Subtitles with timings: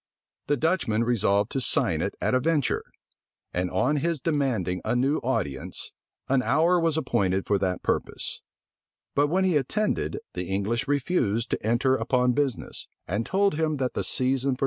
[0.47, 2.83] The Dutchman resolved to sign it at a venture;
[3.53, 5.93] and on his demanding a new audience,
[6.27, 8.41] an hour was appointed for that purpose:
[9.13, 13.93] but when he attended, the English refused to enter upon business, and told him that
[13.93, 14.59] the season for negotiating was now past.